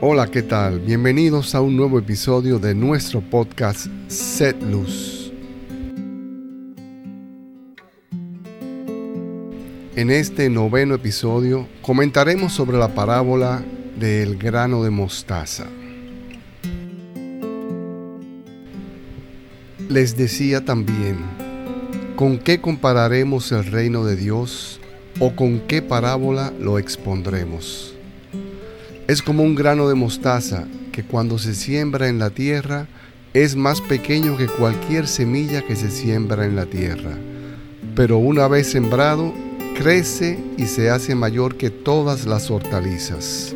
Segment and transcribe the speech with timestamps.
[0.00, 0.78] Hola, ¿qué tal?
[0.78, 5.32] Bienvenidos a un nuevo episodio de nuestro podcast Set Luz.
[9.96, 13.64] En este noveno episodio comentaremos sobre la parábola
[13.98, 15.66] del grano de mostaza.
[19.88, 21.16] Les decía también,
[22.14, 24.78] ¿con qué compararemos el reino de Dios
[25.18, 27.97] o con qué parábola lo expondremos?
[29.08, 32.88] Es como un grano de mostaza que cuando se siembra en la tierra
[33.32, 37.16] es más pequeño que cualquier semilla que se siembra en la tierra.
[37.96, 39.32] Pero una vez sembrado,
[39.78, 43.54] crece y se hace mayor que todas las hortalizas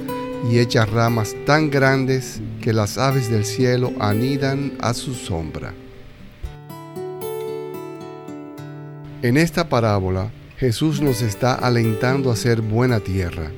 [0.50, 5.74] y echa ramas tan grandes que las aves del cielo anidan a su sombra.
[9.20, 13.50] En esta parábola, Jesús nos está alentando a ser buena tierra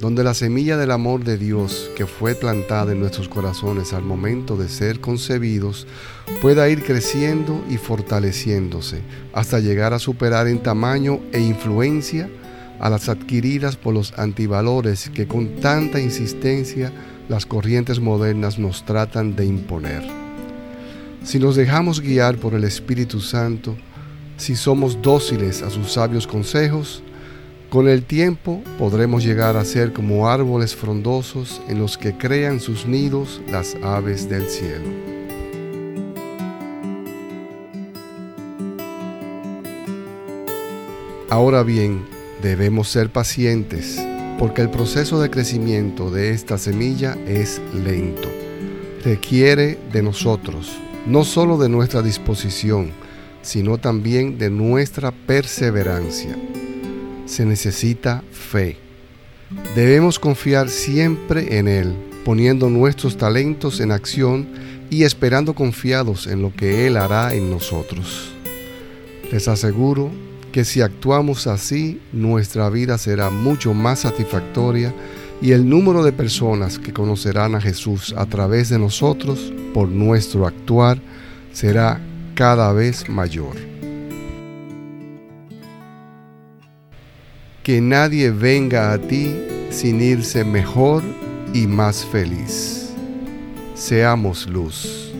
[0.00, 4.56] donde la semilla del amor de Dios que fue plantada en nuestros corazones al momento
[4.56, 5.86] de ser concebidos
[6.40, 9.02] pueda ir creciendo y fortaleciéndose
[9.34, 12.30] hasta llegar a superar en tamaño e influencia
[12.80, 16.90] a las adquiridas por los antivalores que con tanta insistencia
[17.28, 20.02] las corrientes modernas nos tratan de imponer.
[21.22, 23.76] Si nos dejamos guiar por el Espíritu Santo,
[24.38, 27.02] si somos dóciles a sus sabios consejos,
[27.70, 32.84] con el tiempo podremos llegar a ser como árboles frondosos en los que crean sus
[32.84, 34.84] nidos las aves del cielo.
[41.30, 42.04] Ahora bien,
[42.42, 44.04] debemos ser pacientes
[44.36, 48.28] porque el proceso de crecimiento de esta semilla es lento.
[49.04, 50.76] Requiere de nosotros,
[51.06, 52.90] no solo de nuestra disposición,
[53.42, 56.36] sino también de nuestra perseverancia
[57.30, 58.76] se necesita fe.
[59.76, 64.48] Debemos confiar siempre en Él, poniendo nuestros talentos en acción
[64.90, 68.32] y esperando confiados en lo que Él hará en nosotros.
[69.30, 70.10] Les aseguro
[70.50, 74.92] que si actuamos así, nuestra vida será mucho más satisfactoria
[75.40, 80.48] y el número de personas que conocerán a Jesús a través de nosotros por nuestro
[80.48, 81.00] actuar
[81.52, 82.00] será
[82.34, 83.79] cada vez mayor.
[87.62, 89.34] Que nadie venga a ti
[89.70, 91.02] sin irse mejor
[91.52, 92.92] y más feliz.
[93.74, 95.12] Seamos luz.